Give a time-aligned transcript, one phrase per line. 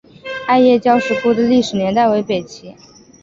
[0.47, 2.75] 艾叶交石窟的历史年代为北齐。